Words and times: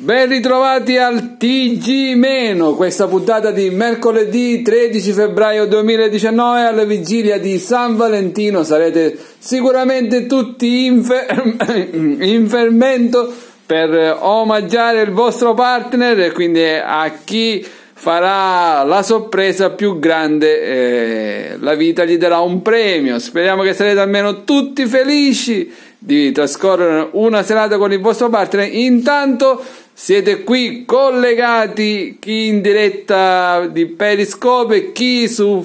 Ben 0.00 0.28
ritrovati 0.28 0.96
al 0.96 1.36
TG- 1.36 2.76
questa 2.76 3.08
puntata 3.08 3.50
di 3.50 3.68
mercoledì 3.70 4.62
13 4.62 5.10
febbraio 5.10 5.66
2019 5.66 6.60
alla 6.60 6.84
vigilia 6.84 7.40
di 7.40 7.58
San 7.58 7.96
Valentino. 7.96 8.62
Sarete 8.62 9.18
sicuramente 9.38 10.26
tutti 10.26 10.84
in, 10.84 11.04
in 12.20 12.46
fermento 12.48 13.34
per 13.66 14.18
omaggiare 14.20 15.02
il 15.02 15.10
vostro 15.10 15.54
partner 15.54 16.20
e 16.20 16.30
quindi 16.30 16.62
a 16.64 17.12
chi 17.24 17.66
farà 17.92 18.84
la 18.84 19.02
sorpresa 19.02 19.70
più 19.70 19.98
grande 19.98 20.60
eh, 20.60 21.56
la 21.58 21.74
vita 21.74 22.04
gli 22.04 22.16
darà 22.16 22.38
un 22.38 22.62
premio. 22.62 23.18
Speriamo 23.18 23.64
che 23.64 23.74
sarete 23.74 23.98
almeno 23.98 24.44
tutti 24.44 24.86
felici 24.86 25.68
di 25.98 26.30
trascorrere 26.30 27.08
una 27.14 27.42
serata 27.42 27.76
con 27.76 27.92
il 27.92 27.98
vostro 27.98 28.28
partner. 28.28 28.72
Intanto 28.72 29.60
siete 30.00 30.44
qui 30.44 30.84
collegati 30.86 32.18
chi 32.20 32.46
in 32.46 32.60
diretta 32.60 33.66
di 33.66 33.86
Periscope, 33.86 34.92
chi 34.92 35.26
su 35.26 35.60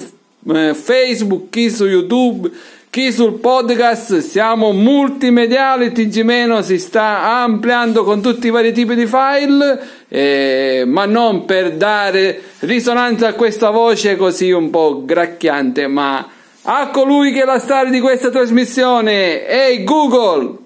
eh, 0.52 0.74
Facebook, 0.74 1.50
chi 1.50 1.70
su 1.70 1.86
YouTube, 1.86 2.50
chi 2.90 3.12
sul 3.12 3.34
podcast. 3.34 4.18
Siamo 4.18 4.72
multimediali, 4.72 5.92
TG- 5.92 6.58
si 6.62 6.78
sta 6.78 7.42
ampliando 7.42 8.02
con 8.02 8.20
tutti 8.20 8.48
i 8.48 8.50
vari 8.50 8.72
tipi 8.72 8.96
di 8.96 9.06
file, 9.06 9.80
eh, 10.08 10.82
ma 10.84 11.06
non 11.06 11.44
per 11.44 11.76
dare 11.76 12.42
risonanza 12.58 13.28
a 13.28 13.34
questa 13.34 13.70
voce 13.70 14.16
così 14.16 14.50
un 14.50 14.68
po' 14.68 15.04
gracchiante, 15.04 15.86
ma 15.86 16.28
a 16.62 16.90
colui 16.90 17.30
che 17.30 17.42
è 17.42 17.44
la 17.44 17.60
star 17.60 17.88
di 17.88 18.00
questa 18.00 18.30
trasmissione. 18.30 19.46
Ehi 19.46 19.76
hey 19.76 19.84
Google! 19.84 20.56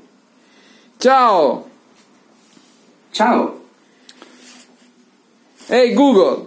Ciao! 0.97 1.69
Ciao! 3.11 3.58
Ehi 5.71 5.89
hey 5.89 5.93
Google, 5.93 6.47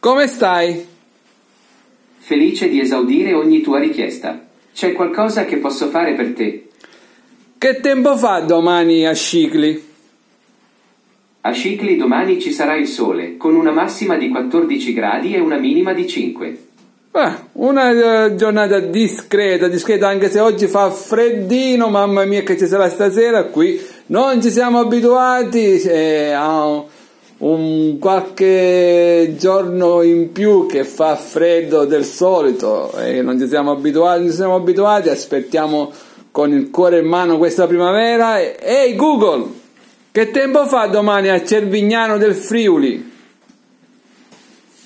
come 0.00 0.26
stai? 0.26 0.86
Felice 2.16 2.66
di 2.70 2.80
esaudire 2.80 3.34
ogni 3.34 3.60
tua 3.60 3.78
richiesta. 3.78 4.42
C'è 4.72 4.94
qualcosa 4.94 5.44
che 5.44 5.58
posso 5.58 5.88
fare 5.88 6.14
per 6.14 6.32
te? 6.32 6.68
Che 7.58 7.80
tempo 7.82 8.16
fa 8.16 8.40
domani 8.40 9.06
a 9.06 9.12
Scicli? 9.12 9.84
A 11.42 11.52
Scicli 11.52 11.96
domani 11.96 12.40
ci 12.40 12.52
sarà 12.52 12.74
il 12.76 12.86
sole, 12.86 13.36
con 13.36 13.54
una 13.54 13.70
massima 13.70 14.16
di 14.16 14.30
14 14.30 14.94
gradi 14.94 15.34
e 15.34 15.40
una 15.40 15.58
minima 15.58 15.92
di 15.92 16.08
5. 16.08 16.58
Ah, 17.10 17.48
una 17.52 17.90
uh, 18.28 18.34
giornata 18.34 18.80
discreta, 18.80 19.68
discreta 19.68 20.08
anche 20.08 20.30
se 20.30 20.40
oggi 20.40 20.68
fa 20.68 20.90
freddino, 20.90 21.90
mamma 21.90 22.24
mia 22.24 22.40
che 22.40 22.56
ci 22.56 22.66
sarà 22.66 22.88
stasera 22.88 23.44
qui. 23.44 23.78
Non 24.06 24.40
ci 24.40 24.50
siamo 24.50 24.78
abituati 24.78 25.82
eh, 25.82 26.30
a 26.30 26.94
un 27.38 27.98
qualche 27.98 29.34
giorno 29.38 30.02
in 30.02 30.32
più 30.32 30.66
che 30.66 30.84
fa 30.84 31.16
freddo 31.16 31.84
del 31.84 32.04
solito 32.04 32.92
e 32.98 33.20
non 33.20 33.38
ci 33.38 33.46
siamo 33.46 33.72
abituati, 33.72 34.24
non 34.24 34.32
siamo 34.32 34.54
abituati, 34.54 35.10
aspettiamo 35.10 35.92
con 36.30 36.52
il 36.52 36.70
cuore 36.70 37.00
in 37.00 37.06
mano 37.06 37.36
questa 37.36 37.66
primavera. 37.66 38.40
Ehi 38.40 38.54
hey 38.58 38.94
Google, 38.96 39.46
che 40.10 40.30
tempo 40.30 40.66
fa 40.66 40.86
domani 40.86 41.28
a 41.28 41.44
Cervignano 41.44 42.16
del 42.16 42.34
Friuli? 42.34 43.12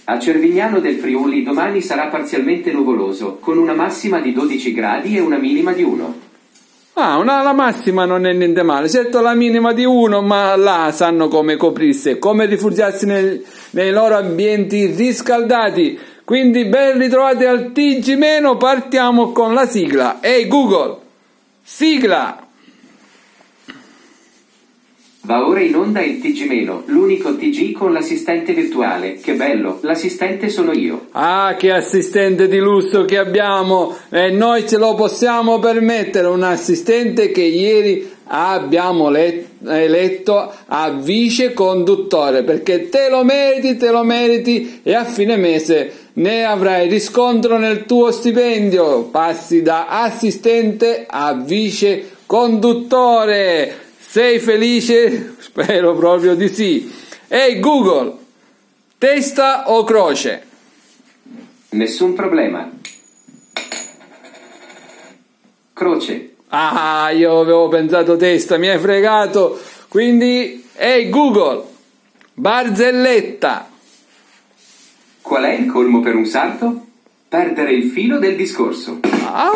A 0.04 0.18
Cervignano 0.18 0.80
del 0.80 0.96
Friuli 0.96 1.44
domani 1.44 1.80
sarà 1.80 2.08
parzialmente 2.08 2.72
nuvoloso, 2.72 3.36
con 3.38 3.58
una 3.58 3.74
massima 3.74 4.20
di 4.20 4.32
12 4.32 4.72
gradi 4.72 5.16
e 5.16 5.20
una 5.20 5.38
minima 5.38 5.72
di 5.72 5.84
1. 5.84 6.29
Ah, 6.94 7.16
una, 7.16 7.42
la 7.42 7.52
massima 7.52 8.04
non 8.04 8.26
è 8.26 8.32
niente 8.32 8.62
male, 8.62 8.88
certo 8.88 9.20
la 9.20 9.34
minima 9.34 9.72
di 9.72 9.84
uno, 9.84 10.20
ma 10.22 10.54
là 10.56 10.90
sanno 10.92 11.28
come 11.28 11.56
coprirsi 11.56 12.10
e 12.10 12.18
come 12.18 12.46
rifugiarsi 12.46 13.06
nel, 13.06 13.42
nei 13.70 13.90
loro 13.90 14.16
ambienti 14.16 14.86
riscaldati. 14.86 15.98
Quindi 16.24 16.66
ben 16.66 16.98
ritrovati 16.98 17.44
al 17.44 17.72
TG-, 17.72 18.56
partiamo 18.56 19.32
con 19.32 19.54
la 19.54 19.66
sigla. 19.66 20.18
Ehi 20.20 20.42
hey 20.42 20.48
Google, 20.48 20.98
sigla! 21.62 22.49
Va 25.30 25.46
ora 25.46 25.60
in 25.60 25.76
onda 25.76 26.02
il 26.02 26.18
TG-, 26.18 26.86
l'unico 26.86 27.36
TG 27.36 27.70
con 27.70 27.92
l'assistente 27.92 28.52
virtuale. 28.52 29.20
Che 29.22 29.34
bello, 29.34 29.78
l'assistente 29.82 30.48
sono 30.48 30.72
io. 30.72 31.06
Ah, 31.12 31.54
che 31.56 31.70
assistente 31.70 32.48
di 32.48 32.58
lusso 32.58 33.04
che 33.04 33.16
abbiamo! 33.16 33.96
E 34.08 34.32
noi 34.32 34.66
ce 34.66 34.76
lo 34.76 34.96
possiamo 34.96 35.60
permettere, 35.60 36.26
un 36.26 36.42
assistente 36.42 37.30
che 37.30 37.44
ieri 37.44 38.10
abbiamo 38.24 39.14
eletto 39.14 40.52
a 40.66 40.90
vice 40.90 41.52
conduttore, 41.52 42.42
perché 42.42 42.88
te 42.88 43.08
lo 43.08 43.22
meriti, 43.22 43.76
te 43.76 43.92
lo 43.92 44.02
meriti 44.02 44.80
e 44.82 44.96
a 44.96 45.04
fine 45.04 45.36
mese 45.36 45.92
ne 46.14 46.42
avrai 46.42 46.88
riscontro 46.88 47.56
nel 47.56 47.84
tuo 47.86 48.10
stipendio. 48.10 49.04
Passi 49.04 49.62
da 49.62 49.86
assistente 49.86 51.06
a 51.08 51.34
vice 51.34 52.16
conduttore. 52.26 53.89
Sei 54.10 54.40
felice? 54.40 55.36
Spero 55.38 55.94
proprio 55.94 56.34
di 56.34 56.48
sì. 56.48 56.92
Ehi 57.28 57.52
hey 57.52 57.60
Google, 57.60 58.16
testa 58.98 59.70
o 59.70 59.84
croce? 59.84 60.46
Nessun 61.68 62.14
problema. 62.14 62.68
Croce. 65.72 66.34
Ah, 66.48 67.10
io 67.12 67.38
avevo 67.38 67.68
pensato 67.68 68.16
testa, 68.16 68.56
mi 68.56 68.66
hai 68.66 68.80
fregato. 68.80 69.60
Quindi, 69.86 70.68
ehi 70.74 71.02
hey 71.02 71.08
Google, 71.08 71.62
barzelletta. 72.34 73.70
Qual 75.20 75.44
è 75.44 75.52
il 75.52 75.70
colmo 75.70 76.00
per 76.00 76.16
un 76.16 76.26
sarto? 76.26 76.86
Perdere 77.28 77.74
il 77.74 77.84
filo 77.84 78.18
del 78.18 78.34
discorso. 78.34 78.98
Au, 79.32 79.54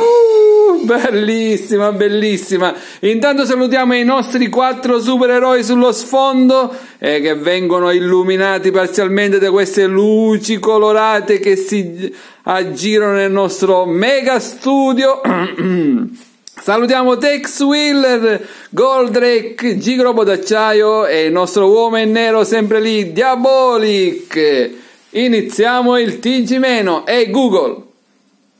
bellissima, 0.83 1.93
bellissima. 1.93 2.75
Intanto 3.01 3.45
salutiamo 3.45 3.95
i 3.95 4.05
nostri 4.05 4.49
quattro 4.49 5.01
supereroi 5.01 5.63
sullo 5.63 5.93
sfondo 5.93 6.75
eh, 6.99 7.21
che 7.21 7.35
vengono 7.35 7.91
illuminati 7.91 8.71
parzialmente 8.71 9.39
da 9.39 9.51
queste 9.51 9.87
luci 9.87 10.59
colorate 10.59 11.39
che 11.39 11.57
si 11.57 12.13
aggirano 12.43 13.15
nel 13.15 13.31
nostro 13.31 13.87
mega 13.87 14.39
studio. 14.41 15.21
Salutiamo 16.57 17.19
Tex 17.19 17.61
Wheeler, 17.61 18.47
Goldrake, 18.71 19.77
Gigrobo 19.77 20.25
d'acciaio 20.25 21.05
e 21.07 21.25
il 21.25 21.33
nostro 21.33 21.69
uomo 21.69 21.99
in 21.99 22.11
nero 22.11 22.45
sempre 22.45 22.81
lì, 22.81 23.13
Diabolic. 23.13 24.71
Iniziamo 25.11 25.99
il 25.99 26.21
TG- 26.21 26.63
e 26.65 27.03
hey 27.05 27.31
Google. 27.31 27.83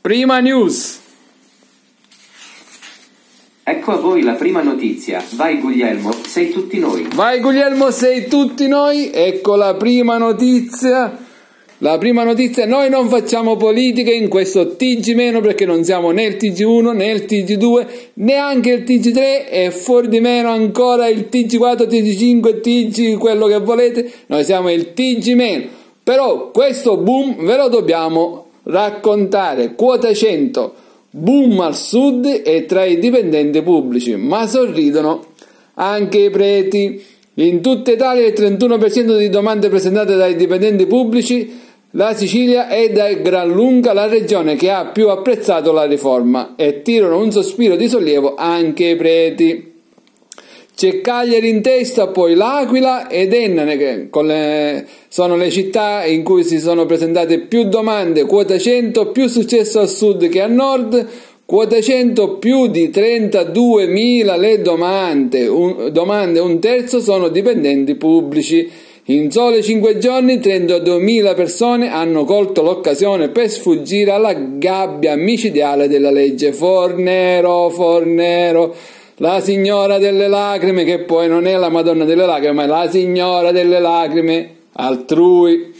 Prima 0.01 0.39
news. 0.39 0.99
Ecco 3.67 3.93
a 3.93 3.97
voi 3.97 4.21
la 4.21 4.33
prima 4.33 4.61
notizia. 4.61 5.23
Vai 5.31 5.57
Guglielmo, 5.57 6.11
sei 6.27 6.51
tutti 6.51 6.77
noi. 6.77 7.07
Vai 7.15 7.39
Guglielmo, 7.39 7.89
sei 7.89 8.27
tutti 8.27 8.67
noi. 8.67 9.09
Ecco 9.11 9.55
la 9.55 9.73
prima 9.73 10.19
notizia. 10.19 11.17
La 11.79 11.97
prima 11.97 12.23
notizia, 12.23 12.67
noi 12.67 12.91
non 12.91 13.09
facciamo 13.09 13.57
politica 13.57 14.11
in 14.11 14.27
questo 14.27 14.75
TG- 14.75 15.41
perché 15.41 15.65
non 15.65 15.83
siamo 15.83 16.11
né 16.11 16.25
il 16.25 16.35
TG1 16.35 16.93
né 16.93 17.09
il 17.09 17.25
TG2, 17.27 17.87
neanche 18.13 18.69
il 18.69 18.83
TG3 18.83 19.49
e 19.49 19.71
fuori 19.71 20.09
di 20.09 20.19
meno 20.19 20.49
ancora 20.49 21.07
il 21.07 21.27
TG4, 21.31 21.87
TG5, 21.87 22.61
TG 22.61 23.17
quello 23.17 23.47
che 23.47 23.57
volete. 23.57 24.11
Noi 24.27 24.43
siamo 24.43 24.69
il 24.69 24.93
TG- 24.93 25.67
Però 26.03 26.51
questo 26.51 26.97
boom 26.97 27.43
ve 27.43 27.57
lo 27.57 27.67
dobbiamo 27.69 28.45
raccontare. 28.65 29.73
Quota 29.73 30.13
100 30.13 30.83
Boom 31.17 31.61
al 31.61 31.77
sud 31.77 32.41
e 32.43 32.65
tra 32.65 32.83
i 32.83 32.99
dipendenti 32.99 33.61
pubblici, 33.61 34.17
ma 34.17 34.45
sorridono 34.47 35.27
anche 35.75 36.17
i 36.17 36.29
preti. 36.29 37.01
In 37.35 37.61
tutta 37.61 37.93
Italia 37.93 38.25
il 38.25 38.33
31% 38.33 39.17
di 39.17 39.29
domande 39.29 39.69
presentate 39.69 40.17
dai 40.17 40.35
dipendenti 40.35 40.85
pubblici, 40.87 41.57
la 41.91 42.13
Sicilia 42.13 42.67
è 42.67 42.91
da 42.91 43.13
gran 43.13 43.49
lunga 43.49 43.93
la 43.93 44.07
regione 44.07 44.57
che 44.57 44.69
ha 44.69 44.87
più 44.87 45.07
apprezzato 45.07 45.71
la 45.71 45.85
riforma 45.85 46.55
e 46.57 46.81
tirano 46.81 47.21
un 47.21 47.31
sospiro 47.31 47.77
di 47.77 47.87
sollievo 47.87 48.35
anche 48.35 48.87
i 48.87 48.95
preti. 48.97 49.74
C'è 50.75 50.99
Cagliari 50.99 51.47
in 51.47 51.61
testa, 51.61 52.07
poi 52.07 52.35
L'Aquila 52.35 53.07
ed 53.07 53.31
Ennane, 53.31 53.77
che 53.77 54.09
le, 54.21 54.85
sono 55.07 55.37
le 55.37 55.49
città 55.49 56.03
in 56.03 56.21
cui 56.21 56.43
si 56.43 56.59
sono 56.59 56.85
presentate 56.85 57.39
più 57.39 57.63
domande, 57.69 58.25
quota 58.25 58.57
100, 58.57 59.11
più 59.11 59.27
successo 59.27 59.79
al 59.79 59.87
sud 59.87 60.27
che 60.27 60.41
a 60.41 60.47
nord, 60.47 61.07
quota 61.45 61.79
100 61.79 62.39
più 62.39 62.67
di 62.67 62.89
32.000 62.89 64.37
le 64.37 64.61
domande, 64.61 65.47
un, 65.47 65.91
domande, 65.93 66.41
un 66.41 66.59
terzo 66.59 66.99
sono 66.99 67.29
dipendenti 67.29 67.95
pubblici. 67.95 68.69
In 69.05 69.31
sole 69.31 69.61
5 69.61 69.97
giorni 69.97 70.39
32.000 70.39 71.35
persone 71.35 71.89
hanno 71.89 72.25
colto 72.25 72.61
l'occasione 72.63 73.29
per 73.29 73.49
sfuggire 73.49 74.11
alla 74.11 74.33
gabbia 74.33 75.15
micidiale 75.15 75.87
della 75.87 76.11
legge 76.11 76.51
Fornero, 76.51 77.69
Fornero. 77.69 78.75
La 79.17 79.39
signora 79.39 79.97
delle 79.97 80.27
lacrime, 80.27 80.83
che 80.83 80.99
poi 80.99 81.27
non 81.27 81.47
è 81.47 81.55
la 81.55 81.69
Madonna 81.69 82.05
delle 82.05 82.25
lacrime, 82.25 82.53
ma 82.53 82.63
è 82.63 82.67
la 82.67 82.89
signora 82.89 83.51
delle 83.51 83.79
lacrime 83.79 84.49
altrui. 84.73 85.73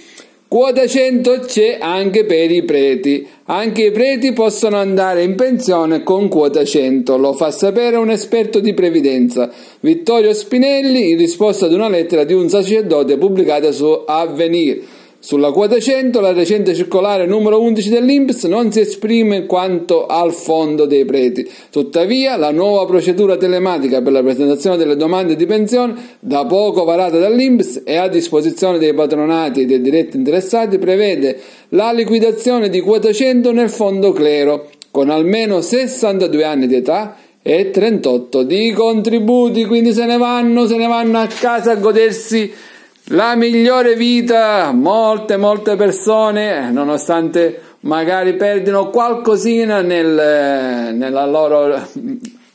Quota 0.47 0.87
100 0.87 1.39
c'è 1.39 1.77
anche 1.81 2.23
per 2.23 2.49
i 2.49 2.63
preti. 2.63 3.27
Anche 3.47 3.87
i 3.87 3.91
preti 3.91 4.31
possono 4.31 4.77
andare 4.77 5.23
in 5.23 5.35
pensione 5.35 6.01
con 6.03 6.29
quota 6.29 6.63
100, 6.63 7.17
lo 7.17 7.33
fa 7.33 7.51
sapere 7.51 7.97
un 7.97 8.09
esperto 8.09 8.59
di 8.59 8.73
previdenza, 8.73 9.51
Vittorio 9.81 10.33
Spinelli, 10.33 11.11
in 11.11 11.17
risposta 11.17 11.65
ad 11.65 11.73
una 11.73 11.89
lettera 11.89 12.23
di 12.23 12.33
un 12.33 12.49
sacerdote 12.49 13.17
pubblicata 13.17 13.71
su 13.71 14.03
Avvenir. 14.05 14.81
Sulla 15.25 15.49
quota 15.49 15.79
100 15.79 16.19
la 16.19 16.33
recente 16.33 16.75
circolare 16.75 17.25
numero 17.25 17.59
11 17.59 17.89
dell'Inps 17.89 18.43
non 18.43 18.71
si 18.71 18.81
esprime 18.81 19.47
quanto 19.47 20.05
al 20.05 20.31
fondo 20.31 20.85
dei 20.85 21.03
preti. 21.03 21.49
Tuttavia, 21.71 22.37
la 22.37 22.51
nuova 22.51 22.85
procedura 22.85 23.35
telematica 23.35 24.03
per 24.03 24.11
la 24.11 24.21
presentazione 24.21 24.77
delle 24.77 24.95
domande 24.95 25.35
di 25.35 25.47
pensione, 25.47 25.95
da 26.19 26.45
poco 26.45 26.83
varata 26.83 27.17
dall'Inps 27.17 27.81
e 27.83 27.95
a 27.95 28.07
disposizione 28.07 28.77
dei 28.77 28.93
patronati 28.93 29.61
e 29.61 29.65
dei 29.65 29.81
diretti 29.81 30.15
interessati, 30.15 30.77
prevede 30.77 31.39
la 31.69 31.91
liquidazione 31.91 32.69
di 32.69 32.81
quota 32.81 33.11
100 33.11 33.51
nel 33.51 33.71
fondo 33.71 34.11
clero, 34.11 34.69
con 34.91 35.09
almeno 35.09 35.59
62 35.59 36.43
anni 36.43 36.67
di 36.67 36.75
età 36.75 37.15
e 37.41 37.71
38 37.71 38.43
di 38.43 38.71
contributi, 38.73 39.65
quindi 39.65 39.91
se 39.91 40.05
ne 40.05 40.17
vanno, 40.17 40.67
se 40.67 40.77
ne 40.77 40.85
vanno 40.85 41.17
a 41.17 41.25
casa 41.25 41.71
a 41.71 41.75
godersi 41.77 42.73
la 43.09 43.35
migliore 43.35 43.95
vita, 43.95 44.71
molte, 44.71 45.37
molte 45.37 45.75
persone, 45.75 46.71
nonostante 46.71 47.61
magari 47.81 48.35
perdino 48.35 48.89
qualcosina 48.89 49.81
nel, 49.81 50.95
nella 50.95 51.25
loro 51.25 51.87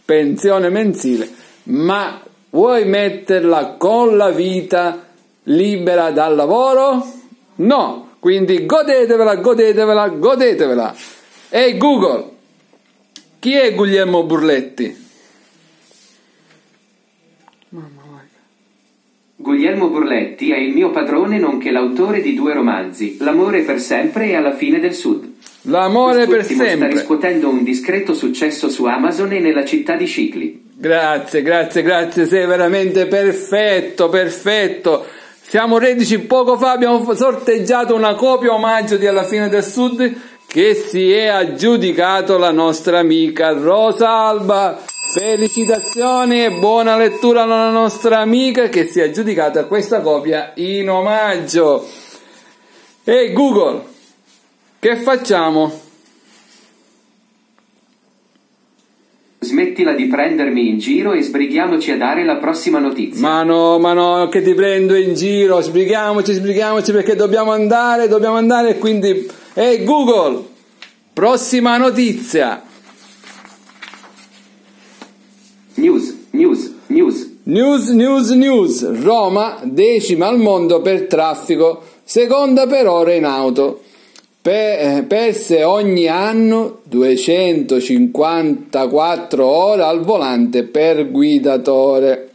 pensione 0.05 0.69
mensile, 0.71 1.29
ma 1.65 2.21
vuoi 2.51 2.85
metterla 2.85 3.77
con 3.79 4.17
la 4.17 4.31
vita 4.31 5.07
libera 5.45 6.11
dal 6.11 6.35
lavoro? 6.35 7.07
No, 7.57 8.17
quindi 8.19 8.67
godetevela, 8.67 9.37
godetevela, 9.37 10.09
godetevela. 10.09 10.95
Ehi 11.49 11.77
Google, 11.77 12.29
chi 13.39 13.55
è 13.55 13.73
Guglielmo 13.75 14.25
Burletti? 14.25 15.09
Guglielmo 19.41 19.89
Burletti 19.89 20.51
è 20.51 20.59
il 20.59 20.75
mio 20.75 20.91
padrone 20.91 21.39
nonché 21.39 21.71
l'autore 21.71 22.21
di 22.21 22.35
due 22.35 22.53
romanzi, 22.53 23.17
L'amore 23.21 23.63
per 23.63 23.81
sempre 23.81 24.27
e 24.27 24.35
Alla 24.35 24.55
fine 24.55 24.81
del 24.81 24.93
Sud. 24.93 25.33
L'amore 25.63 26.27
per 26.27 26.45
Quest'ultimo 26.45 26.63
sta 26.63 26.71
sempre. 26.73 26.91
riscuotendo 26.91 27.49
un 27.49 27.63
discreto 27.65 28.13
successo 28.13 28.69
su 28.69 28.85
Amazon 28.85 29.33
e 29.33 29.39
nella 29.39 29.65
città 29.65 29.97
di 29.97 30.05
Scicli. 30.05 30.63
Grazie, 30.75 31.41
grazie, 31.41 31.83
grazie, 31.83 32.27
sei 32.27 32.47
veramente 32.47 33.07
perfetto, 33.07 34.11
perfetto. 34.11 35.07
Siamo 35.41 35.79
reduci 35.79 36.19
poco 36.19 36.59
fa, 36.59 36.73
abbiamo 36.73 37.15
sorteggiato 37.15 37.95
una 37.95 38.15
copia 38.15 38.53
omaggio 38.53 38.97
di 38.97 39.07
Alla 39.07 39.25
fine 39.25 39.49
del 39.49 39.65
Sud 39.65 40.17
che 40.47 40.75
si 40.75 41.13
è 41.13 41.29
aggiudicato 41.29 42.37
la 42.37 42.51
nostra 42.51 42.99
amica 42.99 43.53
Rosa 43.53 44.11
Alba. 44.11 44.79
Felicitazioni 45.13 46.45
e 46.45 46.53
buona 46.53 46.97
lettura 46.97 47.43
alla 47.43 47.71
nostra 47.71 48.21
amica 48.21 48.69
che 48.69 48.87
si 48.87 49.01
è 49.01 49.09
aggiudicata 49.09 49.65
questa 49.65 50.03
copia 50.03 50.53
in 50.55 50.89
omaggio. 50.89 51.85
Ehi 53.03 53.33
Google, 53.33 53.83
che 54.79 54.95
facciamo? 54.99 55.81
Smettila 59.41 59.95
di 59.95 60.07
prendermi 60.07 60.69
in 60.69 60.79
giro 60.79 61.13
e 61.13 61.23
sbrighiamoci 61.23 61.91
a 61.91 61.97
dare 61.97 62.25
la 62.25 62.37
prossima 62.37 62.79
notizia. 62.79 63.21
Ma 63.21 63.43
no, 63.43 63.81
ma 63.81 63.93
no, 63.93 64.29
che 64.29 64.43
ti 64.43 64.55
prendo 64.55 64.95
in 64.95 65.15
giro, 65.15 65.61
sbrighiamoci, 65.61 66.33
sbrighiamoci 66.35 66.93
perché 66.93 67.17
dobbiamo 67.17 67.51
andare, 67.51 68.07
dobbiamo 68.07 68.37
andare 68.37 68.69
e 68.71 68.79
quindi... 68.79 69.29
Ehi 69.55 69.83
Google, 69.83 70.45
prossima 71.13 71.77
notizia. 71.79 72.63
News, 75.81 76.15
news, 76.33 76.75
news. 76.89 77.39
News, 77.45 77.89
news, 77.89 78.31
news. 78.33 79.03
Roma, 79.03 79.61
decima 79.63 80.27
al 80.27 80.37
mondo 80.37 80.83
per 80.83 81.07
traffico, 81.07 81.81
seconda 82.05 82.67
per 82.67 82.87
ore 82.87 83.17
in 83.17 83.25
auto. 83.25 83.81
Pe- 84.43 84.99
eh, 84.99 85.05
perse 85.05 85.65
ogni 85.65 86.07
anno 86.07 86.81
254 86.83 89.47
ore 89.47 89.83
al 89.83 90.03
volante 90.03 90.65
per 90.65 91.11
guidatore. 91.11 92.29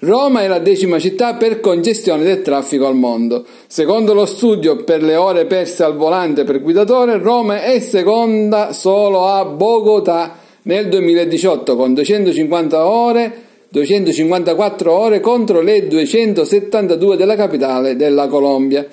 Roma 0.00 0.42
è 0.42 0.48
la 0.48 0.58
decima 0.58 0.98
città 0.98 1.34
per 1.34 1.60
congestione 1.60 2.24
del 2.24 2.42
traffico 2.42 2.88
al 2.88 2.96
mondo. 2.96 3.44
Secondo 3.68 4.14
lo 4.14 4.26
studio 4.26 4.82
per 4.82 5.04
le 5.04 5.14
ore 5.14 5.46
perse 5.46 5.84
al 5.84 5.94
volante 5.94 6.42
per 6.42 6.60
guidatore, 6.60 7.18
Roma 7.18 7.62
è 7.62 7.78
seconda 7.78 8.72
solo 8.72 9.28
a 9.28 9.44
Bogotà 9.44 10.40
nel 10.62 10.88
2018 10.88 11.76
con 11.76 11.94
250 11.94 12.86
ore, 12.86 13.32
254 13.68 14.92
ore 14.92 15.20
contro 15.20 15.60
le 15.60 15.88
272 15.88 17.16
della 17.16 17.36
capitale 17.36 17.96
della 17.96 18.28
Colombia. 18.28 18.86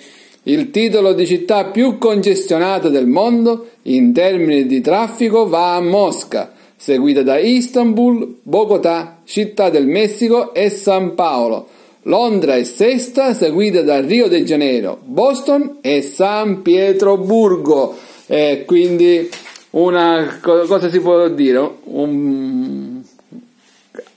Il 0.43 0.71
titolo 0.71 1.13
di 1.13 1.27
città 1.27 1.65
più 1.65 1.97
congestionata 1.97 2.89
del 2.89 3.07
mondo 3.07 3.67
in 3.83 4.13
termini 4.13 4.65
di 4.65 4.81
traffico 4.81 5.47
va 5.47 5.75
a 5.75 5.81
Mosca, 5.81 6.53
seguita 6.75 7.23
da 7.23 7.37
Istanbul, 7.37 8.35
Bogotà, 8.41 9.19
Città 9.25 9.69
del 9.69 9.85
Messico 9.85 10.53
e 10.53 10.69
San 10.69 11.13
Paolo. 11.13 11.67
Londra 12.03 12.55
è 12.55 12.63
sesta, 12.63 13.33
seguita 13.33 13.81
da 13.81 13.99
Rio 13.99 14.29
de 14.29 14.43
Janeiro, 14.43 14.97
Boston 15.03 15.79
e 15.81 16.01
San 16.01 16.61
Pietroburgo. 16.61 17.95
E 18.25 18.63
quindi 18.65 19.29
una 19.71 20.39
co- 20.41 20.65
cosa 20.65 20.89
si 20.89 20.99
può 20.99 21.27
dire? 21.29 21.69
Un- 21.85 23.01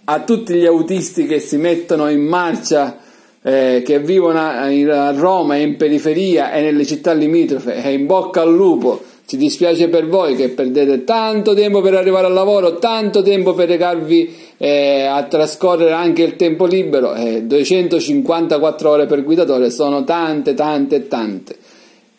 a 0.04 0.20
tutti 0.20 0.54
gli 0.54 0.66
autisti 0.66 1.26
che 1.26 1.38
si 1.38 1.56
mettono 1.56 2.08
in 2.08 2.22
marcia, 2.22 2.99
eh, 3.43 3.82
che 3.84 4.00
vivono 4.00 4.40
a, 4.40 5.10
Roma 5.12 5.56
e 5.56 5.62
in 5.62 5.76
periferia 5.76 6.52
e 6.52 6.62
nelle 6.62 6.84
città 6.84 7.12
limitrofe, 7.12 7.82
e 7.82 7.93
in 7.93 8.06
bocca 8.06 8.43
al 8.43 8.52
lupo. 8.52 9.02
Ci 9.25 9.37
dispiace 9.37 9.88
per 9.88 10.08
voi 10.08 10.34
che 10.34 10.50
perdete 10.50 11.04
tanto 11.04 11.54
tempo 11.54 11.81
per 11.81 11.94
arrivare 11.94 12.26
al 12.26 12.32
lavoro, 12.32 12.78
tanto 12.78 13.22
tempo 13.22 13.54
per 13.54 13.69
recarvi 13.69 14.34
eh, 14.58 15.04
a 15.04 15.22
trascorrere 15.22 15.93
anche 15.93 16.22
il 16.22 16.37
tempo 16.37 16.66
libero. 16.66 17.14
Eh, 17.14 17.44
254 17.44 18.90
ore 18.90 19.06
per 19.06 19.23
guidatore 19.23 19.71
sono 19.71 20.04
tante, 20.04 20.54
tante, 20.54 21.09
tante. 21.09 21.56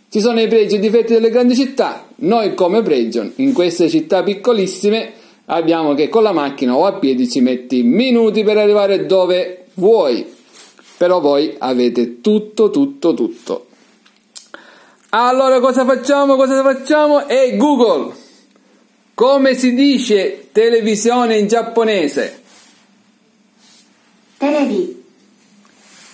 Ci 0.09 0.19
sono 0.19 0.39
i 0.39 0.47
pregi 0.47 0.75
e 0.75 0.77
i 0.77 0.81
difetti 0.81 1.13
delle 1.13 1.29
grandi 1.29 1.55
città. 1.55 2.05
Noi 2.23 2.53
come 2.53 2.81
Breggion, 2.81 3.33
in 3.37 3.51
queste 3.51 3.89
città 3.89 4.23
piccolissime, 4.23 5.11
abbiamo 5.45 5.93
che 5.93 6.07
con 6.07 6.23
la 6.23 6.31
macchina 6.31 6.73
o 6.73 6.85
a 6.85 6.93
piedi 6.93 7.29
ci 7.29 7.41
metti 7.41 7.83
minuti 7.83 8.43
per 8.43 8.57
arrivare 8.57 9.05
dove 9.05 9.65
vuoi. 9.73 10.25
Però 10.95 11.19
voi 11.19 11.53
avete 11.57 12.21
tutto, 12.21 12.69
tutto, 12.69 13.13
tutto. 13.13 13.67
Allora 15.09 15.59
cosa 15.59 15.83
facciamo? 15.83 16.35
Cosa 16.37 16.63
facciamo? 16.63 17.27
E 17.27 17.35
hey, 17.35 17.57
Google! 17.57 18.13
Come 19.13 19.53
si 19.55 19.73
dice 19.73 20.47
televisione 20.53 21.37
in 21.37 21.47
giapponese? 21.47 22.41
Televi. 24.37 25.03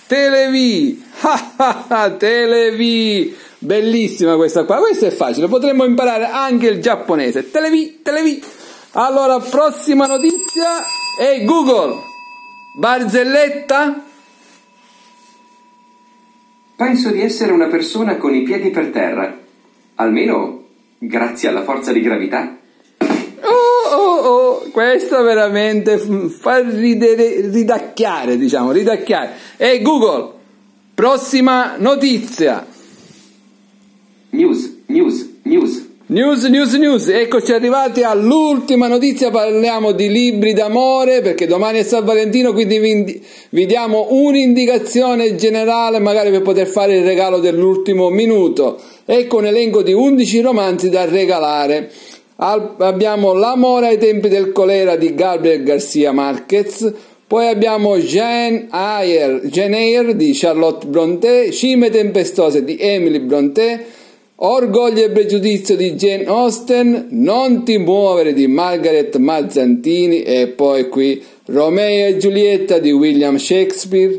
Televi. 0.08 1.04
Televi 2.18 3.36
bellissima 3.60 4.36
questa 4.36 4.64
qua, 4.64 4.78
questa 4.78 5.06
è 5.06 5.10
facile, 5.10 5.46
potremmo 5.46 5.84
imparare 5.84 6.24
anche 6.24 6.66
il 6.66 6.80
giapponese, 6.80 7.50
Televi, 7.50 8.00
Televi. 8.02 8.42
Allora, 8.92 9.38
prossima 9.38 10.06
notizia 10.06 10.82
è 11.18 11.44
Google, 11.44 11.94
barzelletta? 12.76 14.04
Penso 16.74 17.10
di 17.10 17.20
essere 17.20 17.52
una 17.52 17.66
persona 17.66 18.16
con 18.16 18.34
i 18.34 18.42
piedi 18.42 18.70
per 18.70 18.88
terra. 18.88 19.38
Almeno 19.96 20.64
grazie 20.98 21.50
alla 21.50 21.62
forza 21.62 21.92
di 21.92 22.00
gravità. 22.00 22.56
Oh, 23.42 23.94
oh, 23.94 24.18
oh, 24.20 24.70
questo 24.70 25.22
veramente 25.22 25.98
fa 25.98 26.60
ridere, 26.60 27.50
ridacchiare, 27.50 28.38
diciamo, 28.38 28.72
ridacchiare. 28.72 29.32
E 29.58 29.82
Google, 29.82 30.32
prossima 30.94 31.76
notizia. 31.76 32.66
News, 34.32 34.82
news, 34.86 35.28
news. 35.42 35.88
News, 36.06 36.44
news, 36.44 36.74
news, 36.74 37.08
eccoci 37.08 37.52
arrivati 37.52 38.04
all'ultima 38.04 38.86
notizia, 38.86 39.30
parliamo 39.30 39.90
di 39.90 40.08
libri 40.08 40.52
d'amore 40.52 41.20
perché 41.20 41.48
domani 41.48 41.80
è 41.80 41.82
San 41.82 42.04
Valentino, 42.04 42.52
quindi 42.52 42.78
vi, 42.78 43.20
vi 43.50 43.66
diamo 43.66 44.06
un'indicazione 44.10 45.34
generale 45.34 45.98
magari 45.98 46.30
per 46.30 46.42
poter 46.42 46.68
fare 46.68 46.96
il 46.96 47.04
regalo 47.04 47.40
dell'ultimo 47.40 48.08
minuto. 48.08 48.80
Ecco 49.04 49.38
un 49.38 49.46
elenco 49.46 49.82
di 49.82 49.92
11 49.92 50.40
romanzi 50.42 50.90
da 50.90 51.06
regalare. 51.06 51.90
Al, 52.36 52.76
abbiamo 52.78 53.32
L'amore 53.32 53.88
ai 53.88 53.98
tempi 53.98 54.28
del 54.28 54.52
colera 54.52 54.94
di 54.94 55.12
Gabriel 55.12 55.64
Garcia 55.64 56.12
Marquez, 56.12 56.92
poi 57.26 57.48
abbiamo 57.48 57.96
Jane 57.98 58.68
Eyre, 58.72 59.42
Jane 59.44 59.78
Eyre 59.78 60.16
di 60.16 60.32
Charlotte 60.34 60.86
Brontë, 60.86 61.50
Cime 61.50 61.90
tempestose 61.90 62.62
di 62.64 62.76
Emily 62.78 63.18
Brontë, 63.18 63.98
Orgoglio 64.42 65.04
e 65.04 65.10
pregiudizio 65.10 65.76
di 65.76 65.92
Jane 65.96 66.24
Austen, 66.24 67.08
Non 67.10 67.62
ti 67.62 67.76
muovere 67.76 68.32
di 68.32 68.46
Margaret 68.46 69.14
Mazzantini 69.18 70.22
e 70.22 70.46
poi 70.46 70.88
qui 70.88 71.22
Romeo 71.44 72.06
e 72.06 72.16
Giulietta 72.16 72.78
di 72.78 72.90
William 72.90 73.36
Shakespeare, 73.36 74.18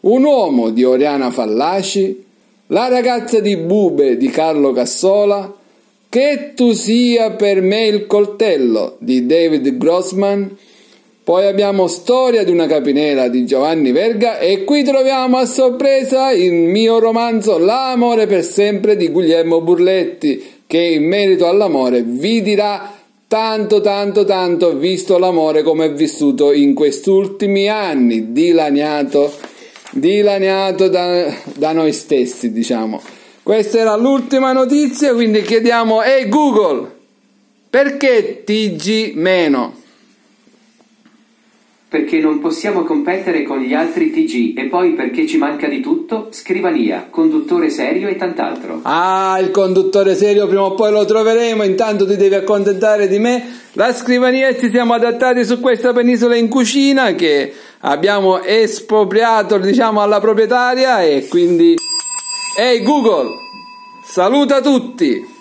Un 0.00 0.24
uomo 0.24 0.70
di 0.70 0.82
Oriana 0.82 1.30
Fallaci, 1.30 2.24
La 2.66 2.88
ragazza 2.88 3.38
di 3.38 3.56
Bube 3.58 4.16
di 4.16 4.26
Carlo 4.26 4.72
Cassola, 4.72 5.54
Che 6.08 6.52
tu 6.56 6.72
sia 6.72 7.30
per 7.34 7.60
me 7.60 7.86
il 7.86 8.06
coltello 8.06 8.96
di 8.98 9.24
David 9.24 9.76
Grossman, 9.76 10.56
poi 11.22 11.46
abbiamo 11.46 11.86
Storia 11.86 12.44
di 12.44 12.50
una 12.50 12.66
capinera 12.66 13.28
di 13.28 13.44
Giovanni 13.44 13.92
Verga 13.92 14.38
e 14.38 14.64
qui 14.64 14.82
troviamo 14.82 15.36
a 15.36 15.44
sorpresa 15.44 16.30
il 16.30 16.52
mio 16.52 16.98
romanzo 16.98 17.58
L'amore 17.58 18.26
per 18.26 18.42
sempre 18.42 18.96
di 18.96 19.08
Guglielmo 19.08 19.60
Burletti 19.60 20.62
che 20.66 20.78
in 20.78 21.06
merito 21.06 21.46
all'amore 21.46 22.02
vi 22.02 22.40
dirà 22.40 22.94
tanto 23.28 23.82
tanto 23.82 24.24
tanto 24.24 24.76
visto 24.76 25.18
l'amore 25.18 25.62
come 25.62 25.86
è 25.86 25.92
vissuto 25.92 26.52
in 26.52 26.72
questi 26.72 27.10
ultimi 27.10 27.68
anni 27.68 28.32
dilaniato 28.32 29.30
dilaniato 29.90 30.88
da, 30.88 31.32
da 31.54 31.72
noi 31.72 31.92
stessi 31.92 32.50
diciamo. 32.50 33.00
Questa 33.42 33.78
era 33.78 33.94
l'ultima 33.94 34.52
notizia 34.52 35.12
quindi 35.12 35.42
chiediamo 35.42 36.02
ehi 36.02 36.22
hey 36.22 36.28
Google 36.28 36.90
perché 37.68 38.42
TG 38.42 39.12
meno 39.16 39.79
perché 41.90 42.20
non 42.20 42.38
possiamo 42.38 42.84
competere 42.84 43.42
con 43.42 43.58
gli 43.58 43.74
altri 43.74 44.12
TG 44.12 44.56
e 44.56 44.68
poi 44.68 44.92
perché 44.92 45.26
ci 45.26 45.38
manca 45.38 45.66
di 45.66 45.80
tutto, 45.80 46.28
scrivania, 46.30 47.08
conduttore 47.10 47.68
serio 47.68 48.06
e 48.06 48.14
tant'altro. 48.14 48.78
Ah, 48.82 49.36
il 49.40 49.50
conduttore 49.50 50.14
serio 50.14 50.46
prima 50.46 50.62
o 50.62 50.74
poi 50.74 50.92
lo 50.92 51.04
troveremo, 51.04 51.64
intanto 51.64 52.06
ti 52.06 52.14
devi 52.14 52.36
accontentare 52.36 53.08
di 53.08 53.18
me. 53.18 53.44
La 53.72 53.92
scrivania 53.92 54.56
ci 54.56 54.70
siamo 54.70 54.94
adattati 54.94 55.44
su 55.44 55.58
questa 55.58 55.92
penisola 55.92 56.36
in 56.36 56.48
cucina 56.48 57.12
che 57.16 57.52
abbiamo 57.80 58.40
espropriato, 58.40 59.58
diciamo, 59.58 60.00
alla 60.00 60.20
proprietaria 60.20 61.02
e 61.02 61.26
quindi... 61.26 61.74
Ehi 62.56 62.76
hey 62.76 62.82
Google, 62.84 63.30
saluta 64.04 64.60
tutti! 64.60 65.38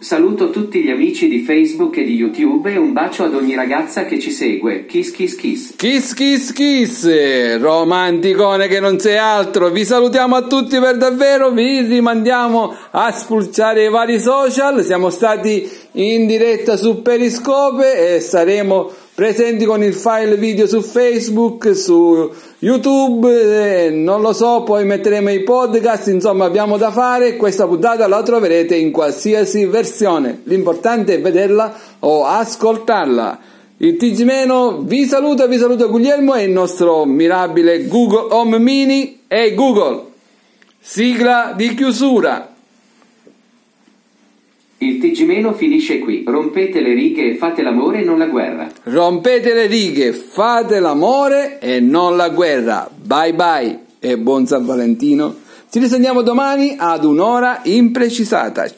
Saluto 0.00 0.50
tutti 0.50 0.80
gli 0.80 0.90
amici 0.90 1.26
di 1.26 1.40
Facebook 1.40 1.96
e 1.96 2.04
di 2.04 2.14
YouTube 2.14 2.72
e 2.72 2.76
un 2.76 2.92
bacio 2.92 3.24
ad 3.24 3.34
ogni 3.34 3.56
ragazza 3.56 4.04
che 4.04 4.20
ci 4.20 4.30
segue. 4.30 4.86
Kiss 4.86 5.10
kiss 5.10 5.34
kiss. 5.34 5.74
Kiss 5.74 6.14
kiss 6.14 6.52
kiss. 6.52 7.58
Romanticone 7.58 8.68
che 8.68 8.78
non 8.78 9.00
sei 9.00 9.16
altro. 9.16 9.70
Vi 9.70 9.84
salutiamo 9.84 10.36
a 10.36 10.42
tutti 10.42 10.78
per 10.78 10.98
davvero. 10.98 11.50
Vi 11.50 11.80
rimandiamo 11.80 12.76
a 12.92 13.10
spulciare 13.10 13.86
i 13.86 13.90
vari 13.90 14.20
social. 14.20 14.84
Siamo 14.84 15.10
stati 15.10 15.68
in 15.92 16.28
diretta 16.28 16.76
su 16.76 17.02
Periscope 17.02 18.14
e 18.14 18.20
saremo 18.20 18.92
presenti 19.18 19.64
con 19.64 19.82
il 19.82 19.94
file 19.94 20.36
video 20.36 20.68
su 20.68 20.80
Facebook, 20.80 21.74
su 21.74 22.30
YouTube, 22.60 23.86
eh, 23.86 23.90
non 23.90 24.20
lo 24.20 24.32
so, 24.32 24.62
poi 24.62 24.84
metteremo 24.84 25.28
i 25.30 25.42
podcast, 25.42 26.06
insomma 26.06 26.44
abbiamo 26.44 26.76
da 26.76 26.92
fare, 26.92 27.34
questa 27.34 27.66
puntata 27.66 28.06
la 28.06 28.22
troverete 28.22 28.76
in 28.76 28.92
qualsiasi 28.92 29.64
versione, 29.64 30.42
l'importante 30.44 31.14
è 31.14 31.20
vederla 31.20 31.74
o 31.98 32.26
ascoltarla. 32.26 33.40
Il 33.78 33.96
TG 33.96 34.22
Meno 34.22 34.82
vi 34.82 35.04
saluta, 35.04 35.48
vi 35.48 35.58
saluta 35.58 35.86
Guglielmo 35.86 36.36
e 36.36 36.44
il 36.44 36.52
nostro 36.52 37.04
mirabile 37.04 37.88
Google 37.88 38.32
Home 38.32 38.60
Mini 38.60 39.22
e 39.26 39.52
Google. 39.52 40.12
Sigla 40.78 41.54
di 41.56 41.74
chiusura. 41.74 42.57
Il 44.80 45.00
TG- 45.00 45.54
finisce 45.54 45.98
qui. 45.98 46.22
Rompete 46.24 46.80
le 46.80 46.94
righe 46.94 47.30
e 47.32 47.34
fate 47.34 47.62
l'amore 47.62 48.00
e 48.00 48.04
non 48.04 48.16
la 48.16 48.26
guerra. 48.26 48.68
Rompete 48.84 49.52
le 49.52 49.66
righe, 49.66 50.12
fate 50.12 50.78
l'amore 50.78 51.58
e 51.58 51.80
non 51.80 52.16
la 52.16 52.28
guerra. 52.28 52.88
Bye 52.94 53.34
bye 53.34 53.78
e 53.98 54.16
buon 54.16 54.46
San 54.46 54.64
Valentino. 54.64 55.34
Ci 55.68 55.80
risentiamo 55.80 56.22
domani 56.22 56.76
ad 56.78 57.04
un'ora 57.04 57.60
imprecisata. 57.64 58.64